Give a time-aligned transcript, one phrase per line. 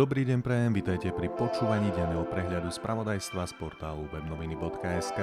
[0.00, 5.20] Dobrý deň prejem, vitajte pri počúvaní denného prehľadu spravodajstva z portálu webnoviny.sk.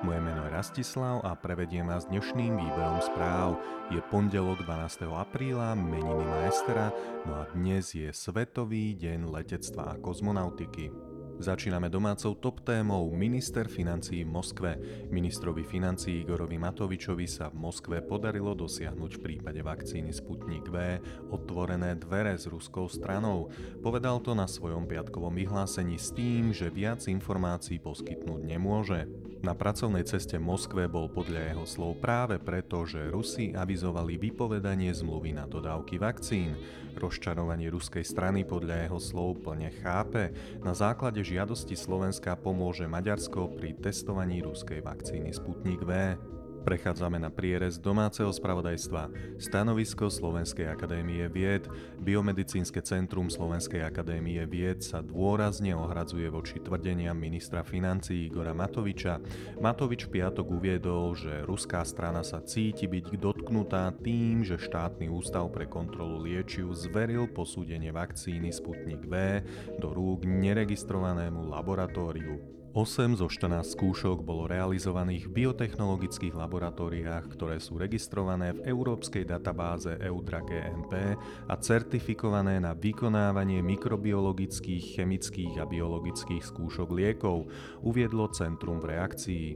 [0.00, 3.60] Moje meno je Rastislav a prevediem vás dnešným výberom správ.
[3.92, 5.12] Je pondelok 12.
[5.12, 6.96] apríla, meniny má Estera,
[7.28, 11.05] no a dnes je Svetový deň letectva a kozmonautiky.
[11.36, 14.72] Začíname domácou top témou Minister financí v Moskve.
[15.12, 20.96] Ministrovi financí Igorovi Matovičovi sa v Moskve podarilo dosiahnuť v prípade vakcíny Sputnik V
[21.28, 23.52] otvorené dvere s ruskou stranou.
[23.84, 29.04] Povedal to na svojom piatkovom vyhlásení s tým, že viac informácií poskytnúť nemôže.
[29.46, 35.38] Na pracovnej ceste Moskve bol podľa jeho slov práve preto, že Rusi avizovali vypovedanie zmluvy
[35.38, 36.58] na dodávky vakcín.
[36.98, 40.34] Rozčarovanie ruskej strany podľa jeho slov plne chápe.
[40.66, 46.18] Na základe žiadosti Slovenska pomôže Maďarsko pri testovaní ruskej vakcíny Sputnik V.
[46.66, 49.14] Prechádzame na prierez domáceho spravodajstva.
[49.38, 51.62] Stanovisko Slovenskej akadémie vied.
[52.02, 59.22] Biomedicínske centrum Slovenskej akadémie vied sa dôrazne ohradzuje voči tvrdeniam ministra financí Igora Matoviča.
[59.62, 65.70] Matovič piatok uviedol, že ruská strana sa cíti byť dotknutá tým, že štátny ústav pre
[65.70, 69.38] kontrolu liečiv zveril posúdenie vakcíny Sputnik V
[69.78, 72.65] do rúk neregistrovanému laboratóriu.
[72.76, 79.96] 8 zo 14 skúšok bolo realizovaných v biotechnologických laboratóriách, ktoré sú registrované v európskej databáze
[79.96, 81.16] EUDRA GMP
[81.48, 87.48] a certifikované na vykonávanie mikrobiologických, chemických a biologických skúšok liekov,
[87.80, 89.46] uviedlo Centrum v reakcii.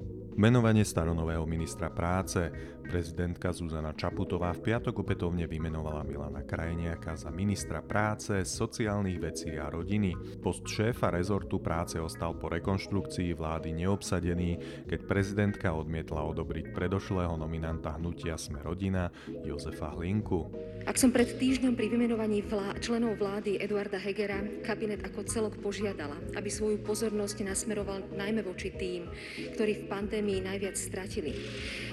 [0.40, 2.48] Menovanie staronového ministra práce.
[2.90, 9.70] Prezidentka Zuzana Čaputová v piatok opätovne vymenovala Milana Krajniaka za ministra práce, sociálnych vecí a
[9.70, 10.42] rodiny.
[10.42, 17.94] Post šéfa rezortu práce ostal po rekonštrukcii vlády neobsadený, keď prezidentka odmietla odobriť predošlého nominanta
[17.94, 19.14] hnutia Sme rodina
[19.46, 20.50] Jozefa Hlinku.
[20.82, 26.18] Ak som pred týždňom pri vymenovaní vlá- členov vlády Eduarda Hegera kabinet ako celok požiadala,
[26.34, 29.06] aby svoju pozornosť nasmeroval najmä voči tým,
[29.54, 31.36] ktorí v pandémii najviac stratili.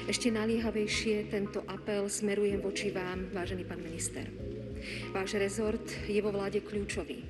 [0.08, 0.32] Ešte
[0.88, 4.24] naliehavejšie tento apel smerujem voči vám, vážený pán minister.
[5.12, 7.28] Váš rezort je vo vláde kľúčový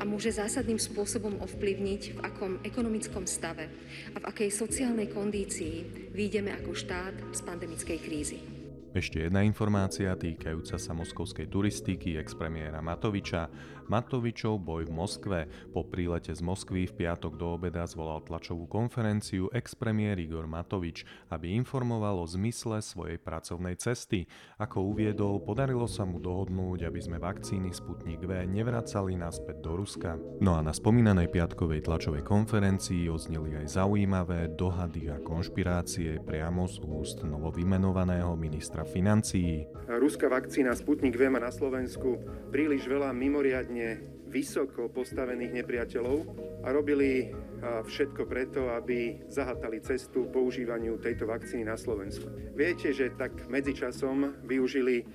[0.00, 3.68] a môže zásadným spôsobom ovplyvniť, v akom ekonomickom stave
[4.14, 8.40] a v akej sociálnej kondícii výjdeme ako štát z pandemickej krízy.
[8.96, 13.44] Ešte jedna informácia týkajúca sa moskovskej turistiky expremiéra Matoviča.
[13.86, 15.38] Matovičov boj v Moskve.
[15.70, 21.54] Po prílete z Moskvy v piatok do obeda zvolal tlačovú konferenciu expremiér Igor Matovič, aby
[21.54, 24.26] informoval o zmysle svojej pracovnej cesty.
[24.58, 30.18] Ako uviedol, podarilo sa mu dohodnúť, aby sme vakcíny Sputnik V nevracali naspäť do Ruska.
[30.42, 36.82] No a na spomínanej piatkovej tlačovej konferencii ozneli aj zaujímavé dohady a konšpirácie priamo z
[36.82, 39.68] úst novovymenovaného ministra financií.
[39.86, 42.18] Ruská vakcína Sputnik V má na Slovensku
[42.50, 43.75] príliš veľa mimoriadne
[44.26, 46.18] vysoko postavených nepriateľov
[46.66, 47.30] a robili
[47.62, 52.28] všetko preto, aby zahatali cestu používaniu tejto vakcíny na Slovensku.
[52.52, 55.06] Viete, že tak medzičasom využili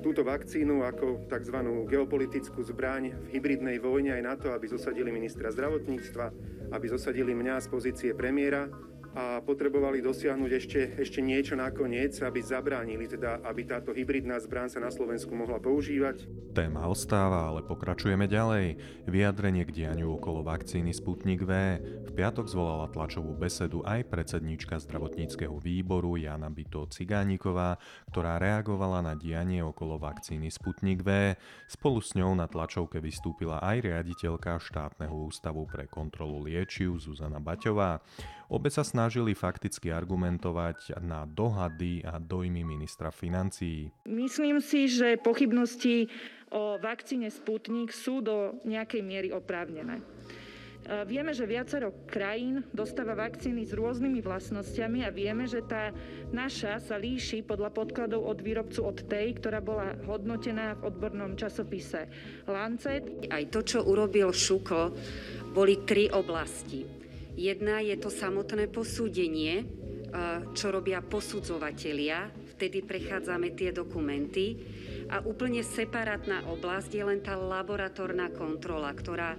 [0.00, 1.56] túto vakcínu ako tzv.
[1.90, 6.26] geopolitickú zbraň v hybridnej vojne aj na to, aby zosadili ministra zdravotníctva,
[6.72, 8.70] aby zosadili mňa z pozície premiéra
[9.10, 14.78] a potrebovali dosiahnuť ešte, ešte niečo nakoniec, aby zabránili, teda aby táto hybridná zbrán sa
[14.78, 16.30] na Slovensku mohla používať.
[16.54, 18.78] Téma ostáva, ale pokračujeme ďalej.
[19.10, 21.52] Vyjadrenie k dianiu okolo vakcíny Sputnik V.
[22.06, 27.78] V piatok zvolala tlačovú besedu aj predsedníčka zdravotníckého výboru Jana Bito Cigániková,
[28.10, 31.34] ktorá reagovala na dianie okolo vakcíny Sputnik V.
[31.66, 38.02] Spolu s ňou na tlačovke vystúpila aj riaditeľka štátneho ústavu pre kontrolu liečiv Zuzana Baťová.
[38.50, 43.94] Obe sa snažili fakticky argumentovať na dohady a dojmy ministra financií.
[44.10, 46.10] Myslím si, že pochybnosti
[46.50, 50.02] o vakcíne Sputnik sú do nejakej miery oprávnené.
[50.02, 50.04] E,
[51.06, 55.94] vieme, že viacero krajín dostáva vakcíny s rôznymi vlastnosťami a vieme, že tá
[56.34, 62.10] naša sa líši podľa podkladov od výrobcu od tej, ktorá bola hodnotená v odbornom časopise
[62.50, 63.30] Lancet.
[63.30, 64.90] Aj to, čo urobil Šuko,
[65.54, 66.99] boli tri oblasti.
[67.38, 69.64] Jedna je to samotné posúdenie,
[70.54, 74.58] čo robia posudzovatelia, vtedy prechádzame tie dokumenty.
[75.10, 79.38] A úplne separátna oblasť je len tá laboratórna kontrola, ktorá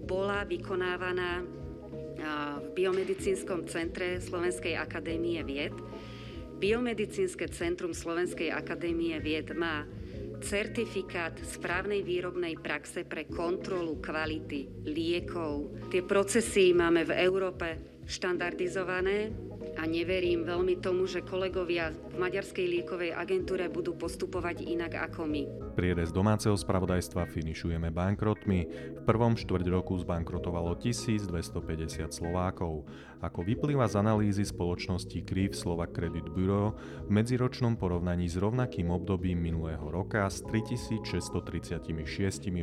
[0.00, 1.44] bola vykonávaná
[2.60, 5.72] v Biomedicínskom centre Slovenskej akadémie vied.
[6.60, 9.88] Biomedicínske centrum Slovenskej akadémie vied má
[10.40, 15.88] certifikát správnej výrobnej praxe pre kontrolu kvality liekov.
[15.92, 19.30] Tie procesy máme v Európe štandardizované
[19.78, 25.46] a neverím veľmi tomu, že kolegovia v Maďarskej liekovej agentúre budú postupovať inak ako my.
[25.78, 28.60] Prierez domáceho spravodajstva finišujeme bankrotmi.
[28.98, 32.82] V prvom štvrť roku zbankrotovalo 1250 Slovákov.
[33.20, 36.72] Ako vyplýva z analýzy spoločnosti KRIV Slovak Credit Bureau,
[37.04, 41.84] v medziročnom porovnaní s rovnakým obdobím minulého roka s 3636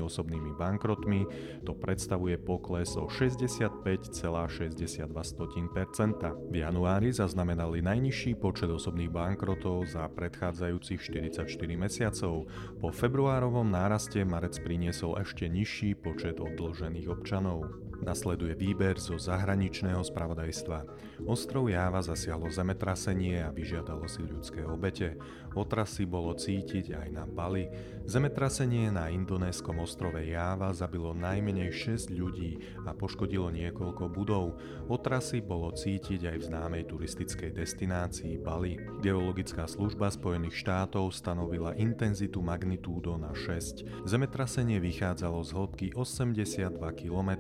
[0.02, 1.30] osobnými bankrotmi
[1.62, 5.37] to predstavuje pokles o 65,62%.
[5.38, 11.46] V januári zaznamenali najnižší počet osobných bankrotov za predchádzajúcich 44
[11.78, 12.50] mesiacov.
[12.82, 17.70] Po februárovom náraste marec priniesol ešte nižší počet odložených občanov.
[17.98, 20.86] Nasleduje výber zo zahraničného spravodajstva.
[21.26, 25.18] Ostrov Jáva zasiahlo zemetrasenie a vyžiadalo si ľudské obete.
[25.58, 27.66] Otrasy bolo cítiť aj na Bali.
[28.06, 34.62] Zemetrasenie na indonéskom ostrove Jáva zabilo najmenej 6 ľudí a poškodilo niekoľko budov.
[35.18, 38.78] Otrasy bolo cítiť aj v známej turistickej destinácii Bali.
[39.02, 44.06] Geologická služba Spojených štátov stanovila intenzitu magnitúdo na 6.
[44.06, 47.32] Zemetrasenie vychádzalo z hĺbky 82 km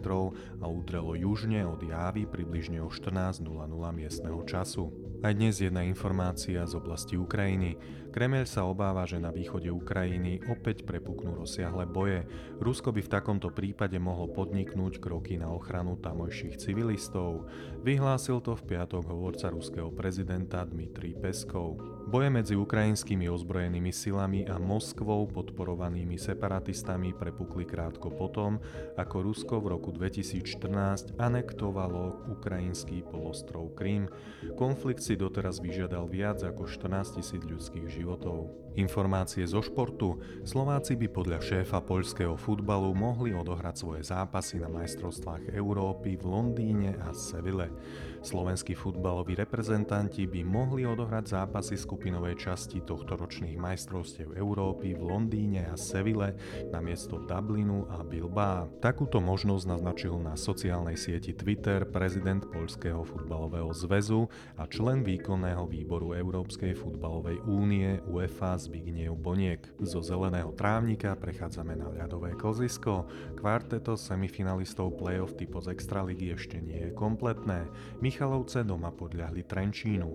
[0.57, 3.45] a udrelo južne od Jávy približne o 14.00
[3.93, 4.89] miestneho času.
[5.17, 7.73] Aj dnes jedna informácia z oblasti Ukrajiny.
[8.13, 12.21] Kremel sa obáva, že na východe Ukrajiny opäť prepuknú rozsiahle boje.
[12.61, 17.49] Rusko by v takomto prípade mohlo podniknúť kroky na ochranu tamojších civilistov.
[17.81, 21.96] Vyhlásil to v piatok hovorca ruského prezidenta Dmitrij Peskov.
[22.07, 28.63] Boje medzi ukrajinskými ozbrojenými silami a Moskvou podporovanými separatistami prepukli krátko potom,
[28.95, 34.07] ako Rusko v roku 2014 anektovalo ukrajinský polostrov Krym.
[34.55, 38.66] Konflikt si doteraz vyžiadal viac ako 14 tisíc ľudských životov.
[38.77, 40.21] Informácie zo športu.
[40.45, 46.93] Slováci by podľa šéfa poľského futbalu mohli odohrať svoje zápasy na majstrovstvách Európy v Londýne
[47.01, 47.73] a Seville.
[48.21, 55.65] Slovenskí futbaloví reprezentanti by mohli odohrať zápasy skupinovej časti tohto ročných majstrovstiev Európy v Londýne
[55.65, 56.37] a Seville
[56.69, 58.69] na miesto Dublinu a Bilbao.
[58.77, 66.13] Takúto možnosť naznačil na sociálnej sieti Twitter prezident Poľského futbalového zväzu a člen výkonného výboru
[66.13, 69.63] Európskej futbalovej únie UEFA Zbigniew Boniek.
[69.79, 73.07] Zo zeleného trávnika prechádzame na ľadové kozisko.
[73.39, 77.71] Kvarteto semifinalistov play-off typo z Extraligy ešte nie je kompletné.
[78.03, 80.09] Michalovce doma podľahli Trenčínu.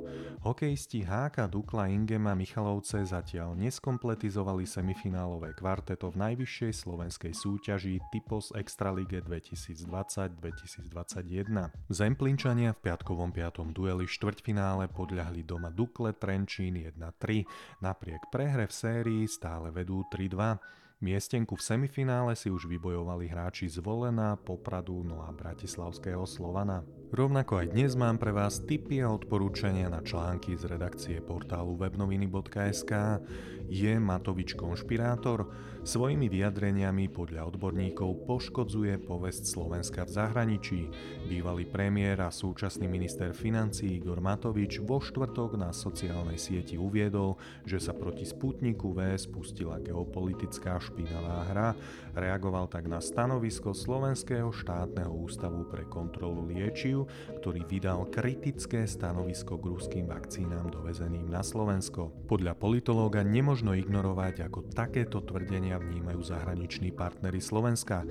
[0.44, 9.24] Hokejisti HK Dukla Ingema Michalovce zatiaľ neskompletizovali semifinálové kvarteto v najvyššej slovenskej súťaži Typos Extralige
[9.24, 11.72] 2020-2021.
[11.88, 17.48] Zemplinčania v piatkovom piatom dueli štvrťfinále podľahli doma Dukle Trenčín 1-3.
[17.80, 20.58] Napriek prehre v sérii stále vedú 3-2.
[20.98, 26.82] Miestenku v semifinále si už vybojovali hráči z Volena, Popradu, no a Bratislavského Slovana.
[27.14, 33.22] Rovnako aj dnes mám pre vás tipy a odporúčania na články z redakcie portálu webnoviny.sk.
[33.70, 35.46] Je Matovič konšpirátor?
[35.82, 40.80] Svojimi vyjadreniami podľa odborníkov poškodzuje povesť Slovenska v zahraničí.
[41.26, 47.34] Bývalý premiér a súčasný minister financí Igor Matovič vo štvrtok na sociálnej sieti uviedol,
[47.66, 51.68] že sa proti Sputniku V spustila geopolitická špinavá hra.
[52.14, 57.10] Reagoval tak na stanovisko Slovenského štátneho ústavu pre kontrolu liečiv,
[57.42, 62.14] ktorý vydal kritické stanovisko k ruským vakcínám dovezeným na Slovensko.
[62.30, 68.04] Podľa politológa nemožno ignorovať, ako takéto tvrdenia vnímania vnímajú zahraniční partnery Slovenska.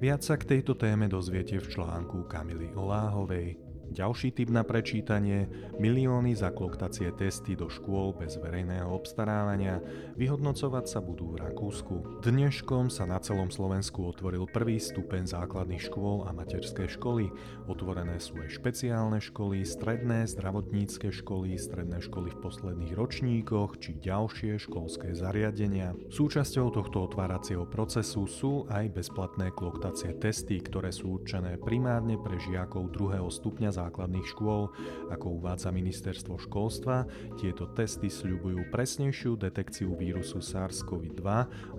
[0.00, 3.71] Viac sa k tejto téme dozviete v článku Kamily Oláhovej.
[3.92, 9.84] Ďalší typ na prečítanie, milióny za kloktacie testy do škôl bez verejného obstarávania,
[10.16, 12.24] vyhodnocovať sa budú v Rakúsku.
[12.24, 17.28] Dneškom sa na celom Slovensku otvoril prvý stupeň základných škôl a materské školy.
[17.68, 24.56] Otvorené sú aj špeciálne školy, stredné, zdravotnícke školy, stredné školy v posledných ročníkoch či ďalšie
[24.56, 25.92] školské zariadenia.
[26.08, 32.88] Súčasťou tohto otváracieho procesu sú aj bezplatné kloktacie testy, ktoré sú určené primárne pre žiakov
[32.88, 34.70] druhého stupňa základných škôl.
[35.10, 41.22] Ako uvádza ministerstvo školstva, tieto testy sľubujú presnejšiu detekciu vírusu SARS-CoV-2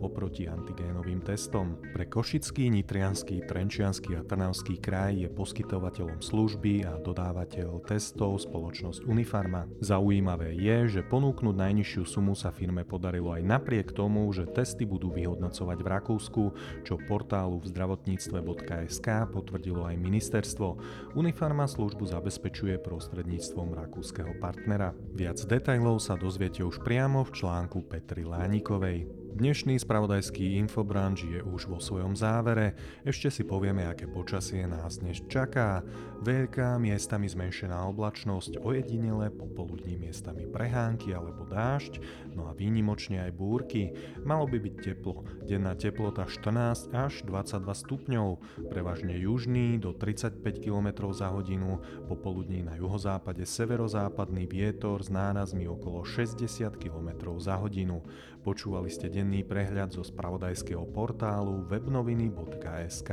[0.03, 1.79] oproti antigénovým testom.
[1.79, 9.69] Pre Košický, Nitrianský, Trenčianský a Trnavský kraj je poskytovateľom služby a dodávateľ testov spoločnosť Unifarma.
[9.79, 15.13] Zaujímavé je, že ponúknuť najnižšiu sumu sa firme podarilo aj napriek tomu, že testy budú
[15.13, 16.43] vyhodnocovať v Rakúsku,
[16.83, 20.67] čo portálu v zdravotníctve.sk potvrdilo aj ministerstvo.
[21.13, 24.98] Unifarma služba službu zabezpečuje prostredníctvom rakúskeho partnera.
[25.14, 29.23] Viac detajlov sa dozviete už priamo v článku Petry Lánikovej.
[29.34, 32.78] Dnešný spravodajský infobranč je už vo svojom závere.
[33.02, 35.82] Ešte si povieme, aké počasie nás dnes čaká.
[36.22, 41.98] Veľká miestami zmenšená oblačnosť, ojedinele popoludní miestami prehánky alebo dážď,
[42.38, 43.98] no a výnimočne aj búrky.
[44.22, 45.25] Malo by byť teplo.
[45.42, 48.28] Denná teplota 14 až 22 stupňov,
[48.70, 56.06] prevažne južný do 35 km za hodinu, popoludní na juhozápade severozápadný vietor s nárazmi okolo
[56.06, 56.46] 60
[56.78, 58.06] km za hodinu.
[58.46, 63.12] Počúvali ste denný prehľad zo spravodajského portálu webnoviny.sk.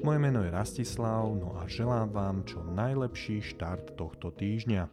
[0.00, 4.88] Moje meno je Rastislav, no a želám vám čo najlepší štart tohto týždňa.